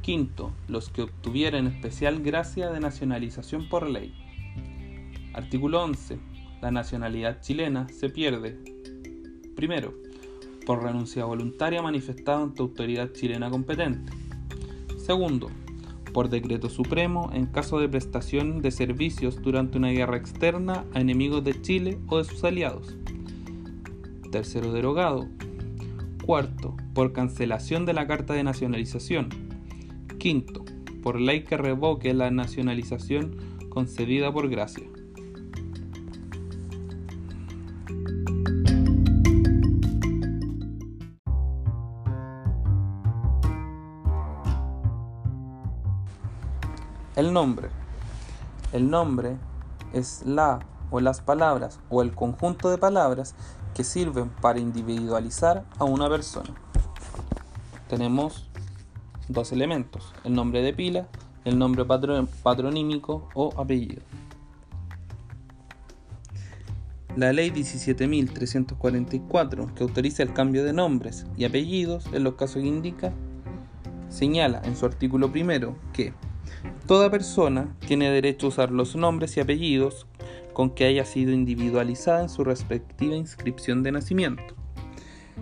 Quinto, 0.00 0.52
los 0.68 0.90
que 0.90 1.02
obtuvieran 1.02 1.66
especial 1.66 2.22
gracia 2.22 2.70
de 2.70 2.78
nacionalización 2.78 3.68
por 3.68 3.88
ley. 3.88 4.14
Artículo 5.34 5.82
11 5.82 6.33
la 6.64 6.70
nacionalidad 6.70 7.42
chilena 7.42 7.86
se 7.90 8.08
pierde. 8.08 8.56
Primero, 9.54 9.92
por 10.64 10.82
renuncia 10.82 11.26
voluntaria 11.26 11.82
manifestada 11.82 12.42
ante 12.42 12.62
autoridad 12.62 13.12
chilena 13.12 13.50
competente. 13.50 14.10
Segundo, 14.96 15.50
por 16.14 16.30
decreto 16.30 16.70
supremo 16.70 17.28
en 17.34 17.44
caso 17.44 17.80
de 17.80 17.90
prestación 17.90 18.62
de 18.62 18.70
servicios 18.70 19.42
durante 19.42 19.76
una 19.76 19.90
guerra 19.90 20.16
externa 20.16 20.86
a 20.94 21.00
enemigos 21.00 21.44
de 21.44 21.60
Chile 21.60 21.98
o 22.08 22.16
de 22.16 22.24
sus 22.24 22.42
aliados. 22.44 22.96
Tercero, 24.32 24.72
derogado. 24.72 25.28
Cuarto, 26.24 26.78
por 26.94 27.12
cancelación 27.12 27.84
de 27.84 27.92
la 27.92 28.06
Carta 28.06 28.32
de 28.32 28.42
Nacionalización. 28.42 29.28
Quinto, 30.16 30.64
por 31.02 31.20
ley 31.20 31.44
que 31.44 31.58
revoque 31.58 32.14
la 32.14 32.30
nacionalización 32.30 33.36
concedida 33.68 34.32
por 34.32 34.48
gracia. 34.48 34.93
El 47.16 47.32
nombre. 47.32 47.68
El 48.72 48.90
nombre 48.90 49.36
es 49.92 50.24
la 50.26 50.58
o 50.90 50.98
las 50.98 51.20
palabras 51.20 51.78
o 51.88 52.02
el 52.02 52.12
conjunto 52.12 52.70
de 52.70 52.78
palabras 52.78 53.36
que 53.72 53.84
sirven 53.84 54.30
para 54.40 54.58
individualizar 54.58 55.64
a 55.78 55.84
una 55.84 56.08
persona. 56.08 56.50
Tenemos 57.88 58.50
dos 59.28 59.52
elementos, 59.52 60.12
el 60.24 60.34
nombre 60.34 60.60
de 60.62 60.72
pila, 60.72 61.06
el 61.44 61.56
nombre 61.56 61.84
patronímico 61.84 63.28
o 63.34 63.54
apellido. 63.60 64.02
La 67.14 67.32
ley 67.32 67.50
17.344, 67.50 69.72
que 69.74 69.84
autoriza 69.84 70.24
el 70.24 70.32
cambio 70.32 70.64
de 70.64 70.72
nombres 70.72 71.26
y 71.36 71.44
apellidos 71.44 72.06
en 72.12 72.24
los 72.24 72.34
casos 72.34 72.62
que 72.62 72.66
indica, 72.66 73.12
señala 74.08 74.60
en 74.64 74.76
su 74.76 74.84
artículo 74.84 75.30
primero 75.30 75.76
que 75.92 76.12
Toda 76.86 77.10
persona 77.10 77.74
tiene 77.86 78.10
derecho 78.10 78.46
a 78.46 78.48
usar 78.50 78.70
los 78.70 78.94
nombres 78.96 79.36
y 79.36 79.40
apellidos 79.40 80.06
con 80.52 80.70
que 80.70 80.84
haya 80.84 81.04
sido 81.04 81.32
individualizada 81.32 82.22
en 82.22 82.28
su 82.28 82.44
respectiva 82.44 83.16
inscripción 83.16 83.82
de 83.82 83.92
nacimiento. 83.92 84.54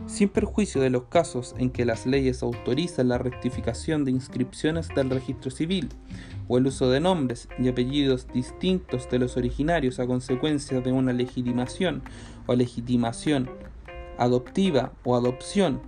Sin 0.06 0.30
perjuicio 0.30 0.80
de 0.80 0.90
los 0.90 1.04
casos 1.04 1.54
en 1.59 1.71
que 1.71 1.85
las 1.85 2.06
leyes 2.06 2.42
autorizan 2.42 3.09
la 3.09 3.18
rectificación 3.18 4.04
de 4.04 4.11
inscripciones 4.11 4.88
del 4.88 5.11
registro 5.11 5.50
civil 5.50 5.90
o 6.49 6.59
el 6.59 6.66
uso 6.66 6.90
de 6.90 7.00
nombres 7.00 7.49
y 7.59 7.68
apellidos 7.68 8.26
distintos 8.32 9.09
de 9.11 9.18
los 9.18 9.37
originarios 9.37 10.00
a 10.00 10.06
consecuencia 10.06 10.80
de 10.80 10.92
una 10.92 11.12
legitimación 11.12 12.02
o 12.47 12.54
legitimación 12.54 13.50
adoptiva 14.18 14.92
o 15.04 15.14
adopción, 15.14 15.80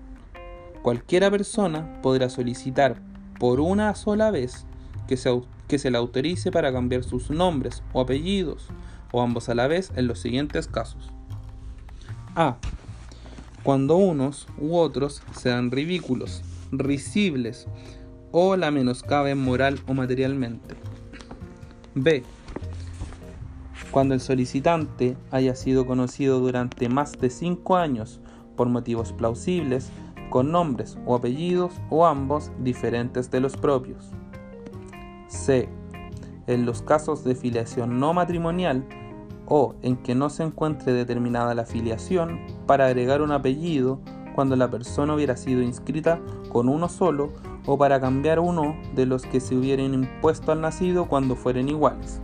cualquiera 0.82 1.30
persona 1.30 2.00
podrá 2.02 2.28
solicitar 2.28 3.00
por 3.38 3.60
una 3.60 3.94
sola 3.94 4.30
vez 4.30 4.66
que 5.06 5.16
se, 5.16 5.40
que 5.68 5.78
se 5.78 5.90
le 5.90 5.98
autorice 5.98 6.50
para 6.50 6.72
cambiar 6.72 7.04
sus 7.04 7.30
nombres 7.30 7.82
o 7.92 8.00
apellidos, 8.00 8.68
o 9.12 9.22
ambos 9.22 9.48
a 9.48 9.54
la 9.54 9.66
vez 9.66 9.92
en 9.96 10.06
los 10.06 10.18
siguientes 10.18 10.66
casos. 10.66 11.10
A. 12.34 12.56
Cuando 13.62 13.96
unos 13.96 14.46
u 14.58 14.76
otros 14.76 15.22
sean 15.32 15.70
ridículos, 15.70 16.42
risibles 16.72 17.66
o 18.32 18.56
la 18.56 18.70
menoscaben 18.70 19.38
moral 19.38 19.80
o 19.86 19.94
materialmente. 19.94 20.74
B. 21.94 22.24
Cuando 23.92 24.14
el 24.14 24.20
solicitante 24.20 25.16
haya 25.30 25.54
sido 25.54 25.86
conocido 25.86 26.40
durante 26.40 26.88
más 26.88 27.12
de 27.12 27.30
5 27.30 27.76
años 27.76 28.20
por 28.56 28.68
motivos 28.68 29.12
plausibles, 29.12 29.90
con 30.30 30.50
nombres 30.50 30.98
o 31.06 31.14
apellidos 31.14 31.74
o 31.90 32.06
ambos 32.06 32.50
diferentes 32.58 33.30
de 33.30 33.38
los 33.38 33.56
propios. 33.56 34.10
C. 35.34 35.68
En 36.46 36.64
los 36.64 36.82
casos 36.82 37.24
de 37.24 37.34
filiación 37.34 37.98
no 37.98 38.14
matrimonial 38.14 38.86
o 39.46 39.74
en 39.82 39.96
que 39.96 40.14
no 40.14 40.30
se 40.30 40.42
encuentre 40.42 40.92
determinada 40.92 41.54
la 41.54 41.66
filiación 41.66 42.40
para 42.66 42.86
agregar 42.86 43.20
un 43.20 43.32
apellido 43.32 44.00
cuando 44.34 44.56
la 44.56 44.70
persona 44.70 45.14
hubiera 45.14 45.36
sido 45.36 45.62
inscrita 45.62 46.20
con 46.50 46.68
uno 46.68 46.88
solo 46.88 47.32
o 47.66 47.78
para 47.78 48.00
cambiar 48.00 48.40
uno 48.40 48.76
de 48.94 49.06
los 49.06 49.24
que 49.24 49.40
se 49.40 49.54
hubieran 49.54 49.94
impuesto 49.94 50.52
al 50.52 50.60
nacido 50.60 51.06
cuando 51.06 51.36
fueren 51.36 51.68
iguales. 51.68 52.20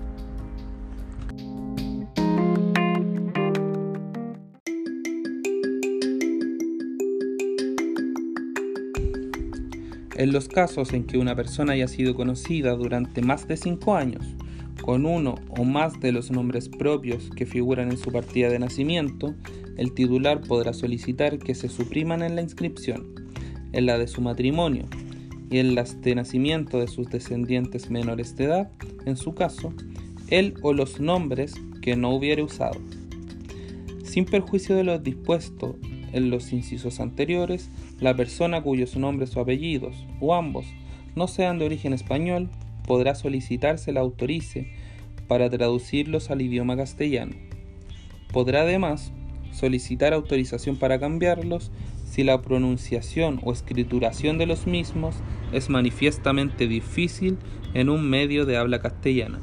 En 10.17 10.33
los 10.33 10.49
casos 10.49 10.93
en 10.93 11.05
que 11.05 11.19
una 11.19 11.37
persona 11.37 11.75
haya 11.75 11.88
sido 11.88 12.14
conocida 12.14 12.75
durante 12.75 13.23
más 13.23 13.47
de 13.49 13.57
5 13.57 13.95
años, 13.95 14.25
con 14.83 15.07
uno 15.07 15.37
o 15.50 15.64
más 15.64 16.00
de 16.00 16.12
los 16.12 16.31
nombres 16.31 16.69
propios 16.69 17.31
que 17.31 17.47
figuran 17.47 17.90
en 17.90 17.99
su 17.99 18.11
partida 18.11 18.49
de 18.49 18.59
nacimiento, 18.59 19.35
el 19.76 19.93
titular 19.93 20.40
podrá 20.40 20.73
solicitar 20.73 21.38
que 21.38 21.55
se 21.55 21.69
supriman 21.69 22.23
en 22.23 22.35
la 22.35 22.43
inscripción, 22.43 23.14
en 23.73 23.87
la 23.87 23.99
de 23.99 24.09
su 24.09 24.21
matrimonio 24.21 24.87
y 25.50 25.59
en 25.59 25.75
las 25.75 26.00
de 26.00 26.14
nacimiento 26.14 26.79
de 26.79 26.88
sus 26.88 27.09
descendientes 27.09 27.90
menores 27.90 28.37
de 28.37 28.45
edad, 28.45 28.71
en 29.07 29.17
su 29.17 29.35
caso, 29.35 29.73
él 30.29 30.55
o 30.62 30.73
los 30.73 31.00
nombres 31.00 31.55
que 31.83 31.97
no 31.97 32.11
hubiere 32.11 32.43
usado. 32.43 32.81
Sin 34.05 34.25
perjuicio 34.25 34.76
de 34.76 34.85
lo 34.85 34.99
dispuesto 34.99 35.76
en 36.12 36.31
los 36.31 36.52
incisos 36.52 37.00
anteriores, 37.00 37.69
la 38.00 38.16
persona 38.16 38.62
cuyos 38.62 38.97
nombres 38.97 39.37
o 39.37 39.40
apellidos, 39.40 40.07
o 40.21 40.35
ambos, 40.35 40.66
no 41.14 41.28
sean 41.28 41.59
de 41.59 41.66
origen 41.66 41.92
español, 41.92 42.49
podrá 42.87 43.14
solicitar 43.14 43.78
se 43.78 43.92
la 43.92 44.00
autorice 44.00 44.73
para 45.28 45.49
traducirlos 45.50 46.30
al 46.30 46.42
idioma 46.42 46.76
castellano. 46.76 47.35
Podrá 48.33 48.62
además 48.62 49.12
solicitar 49.52 50.12
autorización 50.12 50.77
para 50.77 50.98
cambiarlos 50.98 51.70
si 52.05 52.25
la 52.25 52.42
pronunciación 52.42 53.40
o 53.44 53.53
escrituración 53.53 54.38
de 54.38 54.46
los 54.46 54.66
mismos 54.66 55.16
es 55.53 55.70
manifiestamente 55.70 56.66
difícil 56.66 57.38
en 57.75 57.88
un 57.88 58.09
medio 58.09 58.46
de 58.46 58.57
habla 58.57 58.81
castellana. 58.81 59.40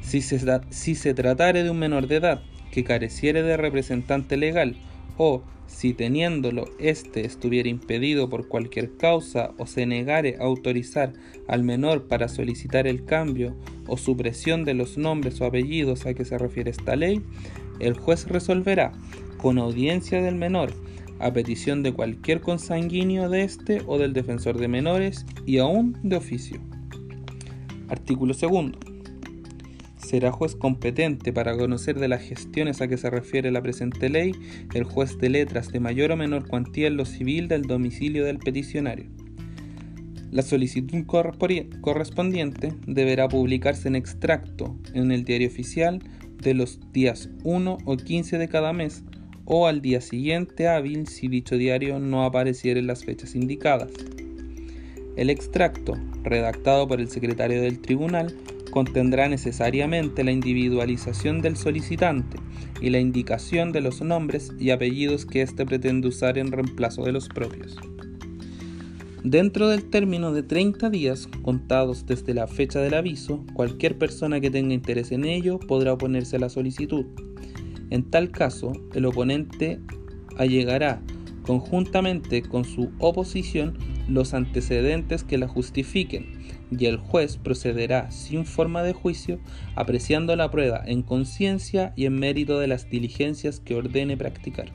Si 0.00 0.22
se, 0.22 0.40
si 0.70 0.94
se 0.94 1.14
tratare 1.14 1.62
de 1.62 1.70
un 1.70 1.78
menor 1.78 2.06
de 2.06 2.16
edad 2.16 2.42
que 2.72 2.82
careciere 2.82 3.42
de 3.42 3.56
representante 3.56 4.36
legal 4.36 4.76
o 5.16 5.42
si 5.68 5.92
teniéndolo 5.92 6.64
éste 6.80 7.24
estuviera 7.24 7.68
impedido 7.68 8.28
por 8.28 8.48
cualquier 8.48 8.96
causa 8.96 9.52
o 9.58 9.66
se 9.66 9.86
negare 9.86 10.36
a 10.40 10.44
autorizar 10.44 11.12
al 11.46 11.62
menor 11.62 12.08
para 12.08 12.28
solicitar 12.28 12.86
el 12.86 13.04
cambio 13.04 13.54
o 13.86 13.96
supresión 13.96 14.64
de 14.64 14.74
los 14.74 14.98
nombres 14.98 15.40
o 15.40 15.44
apellidos 15.44 16.06
a 16.06 16.14
que 16.14 16.24
se 16.24 16.36
refiere 16.36 16.70
esta 16.70 16.96
ley, 16.96 17.22
el 17.78 17.94
juez 17.94 18.26
resolverá 18.26 18.92
con 19.36 19.58
audiencia 19.58 20.20
del 20.20 20.34
menor 20.34 20.72
a 21.20 21.32
petición 21.32 21.82
de 21.82 21.92
cualquier 21.92 22.40
consanguíneo 22.40 23.28
de 23.28 23.44
éste 23.44 23.82
o 23.86 23.98
del 23.98 24.14
defensor 24.14 24.58
de 24.58 24.68
menores 24.68 25.26
y 25.46 25.58
aún 25.58 25.96
de 26.02 26.16
oficio. 26.16 26.60
Artículo 27.88 28.34
segundo 28.34 28.78
será 30.08 30.32
juez 30.32 30.56
competente 30.56 31.34
para 31.34 31.54
conocer 31.54 31.98
de 31.98 32.08
las 32.08 32.22
gestiones 32.22 32.80
a 32.80 32.88
que 32.88 32.96
se 32.96 33.10
refiere 33.10 33.50
la 33.50 33.60
presente 33.60 34.08
ley 34.08 34.32
el 34.72 34.84
juez 34.84 35.18
de 35.18 35.28
letras 35.28 35.70
de 35.70 35.80
mayor 35.80 36.12
o 36.12 36.16
menor 36.16 36.48
cuantía 36.48 36.86
en 36.86 36.96
lo 36.96 37.04
civil 37.04 37.46
del 37.46 37.62
domicilio 37.62 38.24
del 38.24 38.38
peticionario. 38.38 39.04
La 40.30 40.40
solicitud 40.42 41.04
correspondiente 41.06 42.72
deberá 42.86 43.28
publicarse 43.28 43.88
en 43.88 43.96
extracto 43.96 44.78
en 44.94 45.12
el 45.12 45.24
diario 45.24 45.48
oficial 45.48 46.02
de 46.42 46.54
los 46.54 46.80
días 46.92 47.28
1 47.44 47.78
o 47.84 47.96
15 47.96 48.38
de 48.38 48.48
cada 48.48 48.72
mes 48.72 49.04
o 49.44 49.66
al 49.66 49.82
día 49.82 50.00
siguiente 50.00 50.68
hábil 50.68 51.06
si 51.06 51.28
dicho 51.28 51.58
diario 51.58 51.98
no 51.98 52.24
apareciera 52.24 52.80
en 52.80 52.86
las 52.86 53.04
fechas 53.04 53.34
indicadas. 53.34 53.90
El 55.16 55.28
extracto, 55.30 55.94
redactado 56.22 56.86
por 56.88 57.00
el 57.00 57.08
secretario 57.08 57.60
del 57.60 57.80
tribunal, 57.80 58.34
contendrá 58.70 59.28
necesariamente 59.28 60.24
la 60.24 60.32
individualización 60.32 61.40
del 61.40 61.56
solicitante 61.56 62.38
y 62.80 62.90
la 62.90 63.00
indicación 63.00 63.72
de 63.72 63.80
los 63.80 64.00
nombres 64.02 64.52
y 64.58 64.70
apellidos 64.70 65.26
que 65.26 65.42
éste 65.42 65.66
pretende 65.66 66.08
usar 66.08 66.38
en 66.38 66.52
reemplazo 66.52 67.02
de 67.02 67.12
los 67.12 67.28
propios. 67.28 67.76
Dentro 69.24 69.68
del 69.68 69.90
término 69.90 70.32
de 70.32 70.42
30 70.42 70.90
días 70.90 71.28
contados 71.42 72.06
desde 72.06 72.34
la 72.34 72.46
fecha 72.46 72.80
del 72.80 72.94
aviso, 72.94 73.44
cualquier 73.52 73.98
persona 73.98 74.40
que 74.40 74.50
tenga 74.50 74.74
interés 74.74 75.10
en 75.10 75.24
ello 75.24 75.58
podrá 75.58 75.92
oponerse 75.92 76.36
a 76.36 76.38
la 76.38 76.48
solicitud. 76.48 77.04
En 77.90 78.04
tal 78.04 78.30
caso, 78.30 78.72
el 78.94 79.06
oponente 79.06 79.80
allegará 80.36 81.02
conjuntamente 81.48 82.42
con 82.42 82.66
su 82.66 82.90
oposición 82.98 83.78
los 84.06 84.34
antecedentes 84.34 85.24
que 85.24 85.38
la 85.38 85.48
justifiquen 85.48 86.42
y 86.70 86.84
el 86.84 86.98
juez 86.98 87.38
procederá 87.38 88.10
sin 88.10 88.44
forma 88.44 88.82
de 88.82 88.92
juicio, 88.92 89.38
apreciando 89.74 90.36
la 90.36 90.50
prueba 90.50 90.82
en 90.84 91.00
conciencia 91.00 91.94
y 91.96 92.04
en 92.04 92.18
mérito 92.18 92.58
de 92.58 92.66
las 92.66 92.90
diligencias 92.90 93.60
que 93.60 93.74
ordene 93.74 94.18
practicar. 94.18 94.72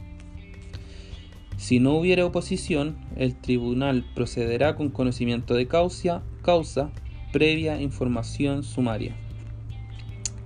Si 1.58 1.80
no 1.80 1.94
hubiere 1.94 2.24
oposición, 2.24 2.98
el 3.18 3.36
tribunal 3.36 4.04
procederá 4.16 4.76
con 4.76 4.90
conocimiento 4.90 5.54
de 5.54 5.68
causa, 5.68 6.24
causa 6.42 6.92
previa 7.32 7.80
información 7.84 8.64
sumaria. 8.64 9.16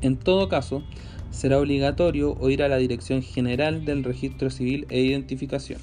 En 0.01 0.17
todo 0.17 0.49
caso, 0.49 0.83
será 1.31 1.57
obligatorio 1.57 2.33
oír 2.33 2.63
a 2.63 2.67
la 2.67 2.75
Dirección 2.75 3.21
General 3.21 3.85
del 3.85 4.03
Registro 4.03 4.49
Civil 4.49 4.87
e 4.89 4.99
Identificación 4.99 5.79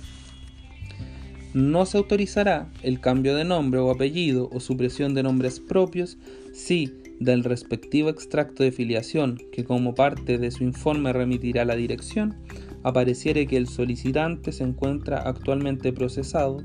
no 1.54 1.86
se 1.86 1.96
autorizará 1.98 2.70
el 2.82 3.00
cambio 3.00 3.34
de 3.36 3.44
nombre 3.44 3.80
o 3.80 3.90
apellido 3.90 4.50
o 4.52 4.60
supresión 4.60 5.14
de 5.14 5.22
nombres 5.22 5.60
propios 5.60 6.18
si 6.52 6.92
del 7.20 7.44
respectivo 7.44 8.10
extracto 8.10 8.64
de 8.64 8.72
filiación 8.72 9.38
que 9.52 9.64
como 9.64 9.94
parte 9.94 10.36
de 10.36 10.50
su 10.50 10.64
informe 10.64 11.12
remitirá 11.12 11.64
la 11.64 11.76
dirección 11.76 12.36
apareciere 12.82 13.46
que 13.46 13.56
el 13.56 13.68
solicitante 13.68 14.52
se 14.52 14.64
encuentra 14.64 15.18
actualmente 15.18 15.92
procesado 15.92 16.58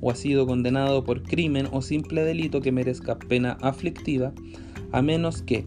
o 0.00 0.10
ha 0.10 0.14
sido 0.14 0.46
condenado 0.46 1.04
por 1.04 1.22
crimen 1.22 1.68
o 1.72 1.82
simple 1.82 2.22
delito 2.24 2.60
que 2.60 2.72
merezca 2.72 3.18
pena 3.18 3.58
aflictiva, 3.62 4.32
a 4.92 5.02
menos 5.02 5.42
que, 5.42 5.66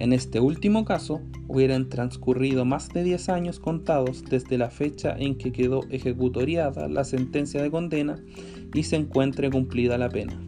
en 0.00 0.14
este 0.14 0.40
último 0.40 0.86
caso, 0.86 1.20
hubieran 1.46 1.90
transcurrido 1.90 2.64
más 2.64 2.88
de 2.88 3.04
10 3.04 3.28
años 3.28 3.60
contados 3.60 4.24
desde 4.24 4.56
la 4.56 4.70
fecha 4.70 5.14
en 5.14 5.36
que 5.36 5.52
quedó 5.52 5.82
ejecutoriada 5.90 6.88
la 6.88 7.04
sentencia 7.04 7.62
de 7.62 7.70
condena 7.70 8.18
y 8.72 8.84
se 8.84 8.96
encuentre 8.96 9.50
cumplida 9.50 9.98
la 9.98 10.08
pena. 10.08 10.40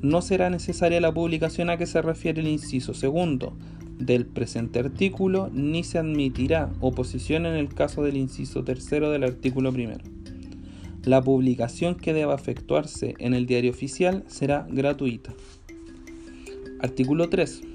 No 0.00 0.22
será 0.22 0.48
necesaria 0.48 1.02
la 1.02 1.12
publicación 1.12 1.68
a 1.68 1.76
que 1.76 1.84
se 1.84 2.00
refiere 2.00 2.40
el 2.40 2.48
inciso 2.48 2.94
segundo 2.94 3.58
del 3.98 4.24
presente 4.24 4.78
artículo, 4.78 5.50
ni 5.52 5.84
se 5.84 5.98
admitirá 5.98 6.72
oposición 6.80 7.44
en 7.44 7.56
el 7.56 7.74
caso 7.74 8.02
del 8.02 8.16
inciso 8.16 8.64
tercero 8.64 9.10
del 9.10 9.24
artículo 9.24 9.70
primero. 9.70 10.02
La 11.04 11.20
publicación 11.20 11.94
que 11.96 12.14
deba 12.14 12.34
efectuarse 12.34 13.16
en 13.18 13.34
el 13.34 13.44
diario 13.44 13.70
oficial 13.70 14.24
será 14.28 14.66
gratuita. 14.70 15.34
Artículo 16.80 17.28
3 17.28 17.73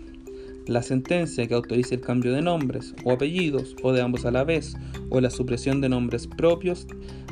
La 0.70 0.84
sentencia 0.84 1.48
que 1.48 1.56
autorice 1.56 1.96
el 1.96 2.02
cambio 2.02 2.32
de 2.32 2.44
nombres 2.44 2.94
o 3.04 3.12
apellidos 3.12 3.76
o 3.82 3.92
de 3.92 4.04
ambos 4.04 4.26
a 4.26 4.32
la 4.32 4.44
vez 4.44 4.78
o 5.10 5.20
la 5.20 5.32
supresión 5.32 5.82
de 5.82 5.90
nombres 5.90 6.28
propios 6.28 6.86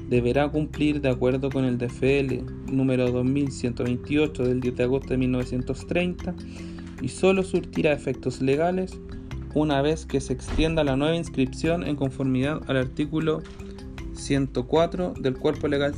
deberá 0.10 0.50
cumplir 0.50 1.02
de 1.02 1.10
acuerdo 1.10 1.52
con 1.52 1.64
el 1.64 1.78
DFL 1.78 2.74
número 2.74 3.12
2128 3.12 4.42
del 4.42 4.60
10 4.60 4.76
de 4.78 4.84
agosto 4.84 5.10
de 5.10 5.18
1930 5.18 6.34
y 7.04 7.10
solo 7.10 7.44
surtirá 7.44 7.92
efectos 7.94 8.42
legales 8.42 9.00
una 9.54 9.84
vez 9.84 10.08
que 10.08 10.20
se 10.20 10.34
extienda 10.34 10.84
la 10.84 10.96
nueva 10.96 11.16
inscripción 11.16 11.84
en 11.84 11.96
conformidad 11.96 12.64
al 12.66 12.78
artículo 12.78 13.44
104 14.14 15.14
del 15.14 15.38
cuerpo 15.38 15.68
legal. 15.68 15.94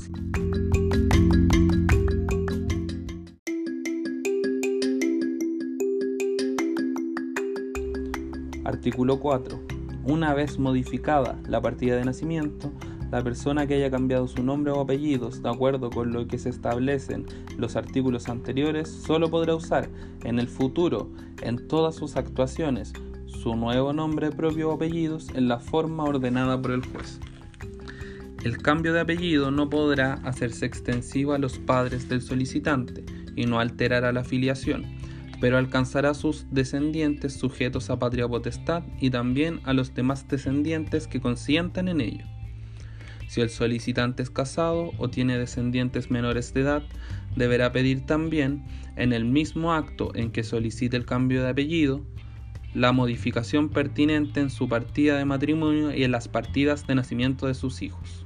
Artículo 8.80 9.20
4. 9.20 9.60
Una 10.06 10.34
vez 10.34 10.58
modificada 10.58 11.38
la 11.50 11.62
partida 11.62 11.98
de 11.98 12.06
nacimiento, 12.06 12.72
la 13.12 13.22
persona 13.22 13.68
que 13.68 13.74
haya 13.74 13.92
cambiado 13.92 14.26
su 14.30 14.42
nombre 14.42 14.72
o 14.72 14.80
apellidos 14.80 15.44
de 15.44 15.50
acuerdo 15.50 15.90
con 15.90 16.14
lo 16.14 16.26
que 16.28 16.38
se 16.38 16.48
establecen 16.48 17.26
los 17.58 17.76
artículos 17.76 18.30
anteriores 18.30 18.88
solo 18.88 19.30
podrá 19.30 19.54
usar 19.54 19.90
en 20.24 20.40
el 20.40 20.48
futuro 20.48 21.10
en 21.42 21.68
todas 21.68 21.96
sus 21.96 22.16
actuaciones 22.16 22.94
su 23.28 23.54
nuevo 23.58 23.92
nombre 23.92 24.32
propio 24.32 24.70
o 24.70 24.76
apellidos 24.76 25.28
en 25.36 25.50
la 25.50 25.60
forma 25.60 26.06
ordenada 26.06 26.62
por 26.62 26.72
el 26.72 26.86
juez. 26.86 27.20
El 28.46 28.60
cambio 28.60 28.94
de 28.94 29.02
apellido 29.02 29.52
no 29.52 29.70
podrá 29.70 30.14
hacerse 30.24 30.66
extensivo 30.66 31.34
a 31.34 31.38
los 31.38 31.60
padres 31.60 32.08
del 32.08 32.22
solicitante 32.22 33.04
y 33.36 33.46
no 33.46 33.60
alterará 33.60 34.14
la 34.14 34.24
filiación, 34.24 34.86
pero 35.40 35.58
alcanzará 35.58 36.12
a 36.12 36.14
sus 36.14 36.46
descendientes 36.52 37.34
sujetos 37.34 37.90
a 37.90 38.00
patria 38.00 38.28
potestad 38.28 38.84
y 39.00 39.10
también 39.10 39.62
a 39.64 39.74
los 39.74 39.94
demás 39.94 40.28
descendientes 40.28 41.08
que 41.08 41.22
consientan 41.22 41.88
en 41.88 42.02
ello. 42.02 42.26
Si 43.28 43.42
el 43.42 43.50
solicitante 43.50 44.24
es 44.24 44.32
casado 44.32 44.92
o 44.98 45.10
tiene 45.10 45.38
descendientes 45.38 46.10
menores 46.10 46.54
de 46.54 46.62
edad, 46.62 46.84
deberá 47.36 47.72
pedir 47.72 48.06
también, 48.06 48.66
en 48.96 49.14
el 49.14 49.24
mismo 49.24 49.72
acto 49.74 50.12
en 50.16 50.32
que 50.32 50.44
solicite 50.44 50.98
el 50.98 51.06
cambio 51.06 51.44
de 51.44 51.50
apellido, 51.50 52.02
la 52.74 52.92
modificación 52.92 53.70
pertinente 53.70 54.40
en 54.40 54.50
su 54.50 54.68
partida 54.68 55.18
de 55.18 55.26
matrimonio 55.26 55.94
y 55.96 56.04
en 56.04 56.12
las 56.12 56.28
partidas 56.28 56.88
de 56.88 56.96
nacimiento 56.96 57.48
de 57.48 57.54
sus 57.54 57.82
hijos. 57.82 58.24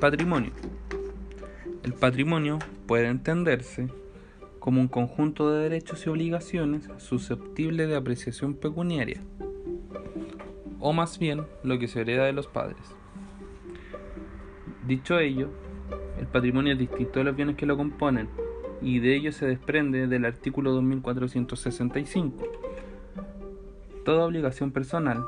Patrimonio. 0.00 0.50
El 1.82 1.92
patrimonio 1.92 2.58
puede 2.86 3.06
entenderse 3.06 3.88
como 4.58 4.80
un 4.80 4.88
conjunto 4.88 5.50
de 5.50 5.62
derechos 5.62 6.06
y 6.06 6.08
obligaciones 6.08 6.88
susceptible 6.96 7.86
de 7.86 7.96
apreciación 7.96 8.54
pecuniaria, 8.54 9.20
o 10.78 10.94
más 10.94 11.18
bien 11.18 11.42
lo 11.62 11.78
que 11.78 11.86
se 11.86 12.00
hereda 12.00 12.24
de 12.24 12.32
los 12.32 12.46
padres. 12.46 12.80
Dicho 14.86 15.18
ello, 15.18 15.50
el 16.18 16.26
patrimonio 16.26 16.72
es 16.72 16.78
distinto 16.78 17.18
de 17.18 17.26
los 17.26 17.36
bienes 17.36 17.56
que 17.56 17.66
lo 17.66 17.76
componen, 17.76 18.28
y 18.80 19.00
de 19.00 19.14
ello 19.14 19.32
se 19.32 19.46
desprende 19.46 20.06
del 20.06 20.24
artículo 20.24 20.72
2465. 20.72 22.48
Toda 24.06 24.24
obligación 24.24 24.72
personal 24.72 25.22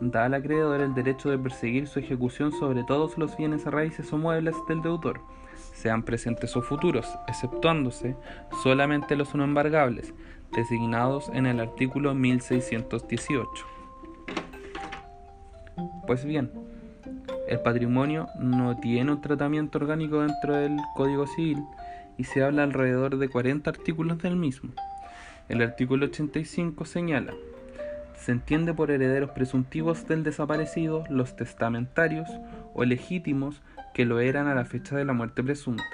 da 0.00 0.24
al 0.24 0.34
acreedor 0.34 0.80
el 0.80 0.94
derecho 0.94 1.30
de 1.30 1.38
perseguir 1.38 1.86
su 1.86 1.98
ejecución 1.98 2.52
sobre 2.52 2.84
todos 2.84 3.18
los 3.18 3.36
bienes 3.36 3.64
raíces 3.64 4.12
o 4.12 4.18
muebles 4.18 4.56
del 4.68 4.82
deudor 4.82 5.20
sean 5.78 6.02
presentes 6.02 6.56
o 6.56 6.62
futuros, 6.62 7.06
exceptuándose 7.28 8.16
solamente 8.62 9.16
los 9.16 9.34
no 9.34 9.44
embargables, 9.44 10.12
designados 10.52 11.30
en 11.32 11.46
el 11.46 11.60
artículo 11.60 12.14
1618. 12.14 13.50
Pues 16.06 16.24
bien, 16.24 16.50
el 17.46 17.60
patrimonio 17.60 18.28
no 18.40 18.76
tiene 18.78 19.12
un 19.12 19.20
tratamiento 19.20 19.78
orgánico 19.78 20.20
dentro 20.20 20.56
del 20.56 20.76
Código 20.96 21.26
Civil 21.26 21.62
y 22.16 22.24
se 22.24 22.42
habla 22.42 22.64
alrededor 22.64 23.16
de 23.16 23.28
40 23.28 23.70
artículos 23.70 24.18
del 24.18 24.36
mismo. 24.36 24.72
El 25.48 25.62
artículo 25.62 26.06
85 26.06 26.84
señala, 26.84 27.34
se 28.18 28.32
entiende 28.32 28.74
por 28.74 28.90
herederos 28.90 29.30
presuntivos 29.30 30.06
del 30.06 30.24
desaparecido 30.24 31.04
los 31.08 31.36
testamentarios 31.36 32.28
o 32.74 32.84
legítimos 32.84 33.62
que 33.94 34.04
lo 34.04 34.20
eran 34.20 34.48
a 34.48 34.54
la 34.54 34.64
fecha 34.64 34.96
de 34.96 35.04
la 35.04 35.12
muerte 35.12 35.42
presunta. 35.42 35.84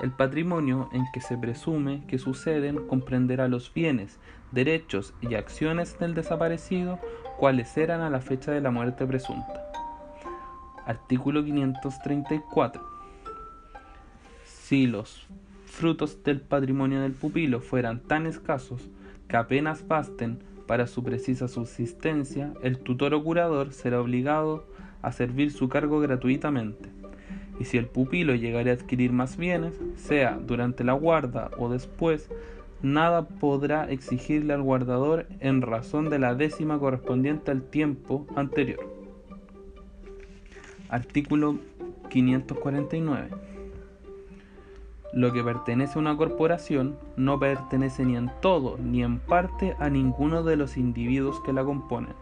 El 0.00 0.12
patrimonio 0.12 0.88
en 0.92 1.04
que 1.12 1.20
se 1.20 1.36
presume 1.36 2.02
que 2.06 2.18
suceden 2.18 2.86
comprenderá 2.86 3.48
los 3.48 3.72
bienes, 3.72 4.18
derechos 4.52 5.14
y 5.20 5.34
acciones 5.34 5.98
del 5.98 6.14
desaparecido 6.14 6.98
cuales 7.38 7.76
eran 7.76 8.00
a 8.00 8.10
la 8.10 8.20
fecha 8.20 8.52
de 8.52 8.60
la 8.60 8.70
muerte 8.70 9.06
presunta. 9.06 9.70
Artículo 10.86 11.44
534. 11.44 12.82
Si 14.44 14.86
los 14.86 15.26
frutos 15.66 16.22
del 16.22 16.40
patrimonio 16.40 17.00
del 17.00 17.12
pupilo 17.12 17.60
fueran 17.60 18.00
tan 18.00 18.26
escasos 18.26 18.88
que 19.28 19.36
apenas 19.36 19.86
basten 19.86 20.49
para 20.70 20.86
su 20.86 21.02
precisa 21.02 21.48
subsistencia, 21.48 22.54
el 22.62 22.78
tutor 22.78 23.12
o 23.12 23.24
curador 23.24 23.72
será 23.72 24.00
obligado 24.00 24.68
a 25.02 25.10
servir 25.10 25.50
su 25.50 25.68
cargo 25.68 25.98
gratuitamente 25.98 26.88
y 27.58 27.64
si 27.64 27.76
el 27.76 27.86
pupilo 27.86 28.36
llegara 28.36 28.70
a 28.70 28.74
adquirir 28.74 29.10
más 29.10 29.36
bienes, 29.36 29.74
sea 29.96 30.38
durante 30.40 30.84
la 30.84 30.92
guarda 30.92 31.50
o 31.58 31.68
después, 31.70 32.30
nada 32.82 33.26
podrá 33.26 33.90
exigirle 33.90 34.54
al 34.54 34.62
guardador 34.62 35.26
en 35.40 35.60
razón 35.60 36.08
de 36.08 36.20
la 36.20 36.36
décima 36.36 36.78
correspondiente 36.78 37.50
al 37.50 37.62
tiempo 37.62 38.28
anterior. 38.36 38.78
Artículo 40.88 41.58
549. 42.10 43.49
Lo 45.12 45.32
que 45.32 45.42
pertenece 45.42 45.98
a 45.98 46.02
una 46.02 46.16
corporación 46.16 46.96
no 47.16 47.38
pertenece 47.40 48.04
ni 48.04 48.16
en 48.16 48.30
todo 48.40 48.78
ni 48.78 49.02
en 49.02 49.18
parte 49.18 49.74
a 49.80 49.88
ninguno 49.88 50.44
de 50.44 50.56
los 50.56 50.76
individuos 50.76 51.40
que 51.40 51.52
la 51.52 51.64
componen. 51.64 52.14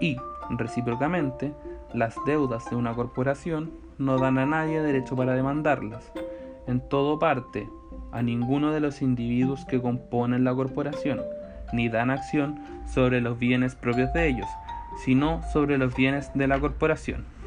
Y, 0.00 0.16
recíprocamente, 0.50 1.52
las 1.92 2.14
deudas 2.24 2.70
de 2.70 2.76
una 2.76 2.94
corporación 2.94 3.72
no 3.98 4.18
dan 4.18 4.38
a 4.38 4.46
nadie 4.46 4.80
derecho 4.80 5.16
para 5.16 5.34
demandarlas, 5.34 6.12
en 6.68 6.80
todo 6.88 7.18
parte, 7.18 7.68
a 8.12 8.22
ninguno 8.22 8.70
de 8.70 8.80
los 8.80 9.02
individuos 9.02 9.64
que 9.64 9.82
componen 9.82 10.44
la 10.44 10.54
corporación, 10.54 11.20
ni 11.72 11.88
dan 11.88 12.10
acción 12.10 12.60
sobre 12.86 13.20
los 13.20 13.38
bienes 13.38 13.74
propios 13.74 14.12
de 14.12 14.28
ellos, 14.28 14.46
sino 15.04 15.42
sobre 15.52 15.78
los 15.78 15.96
bienes 15.96 16.30
de 16.34 16.46
la 16.46 16.60
corporación. 16.60 17.37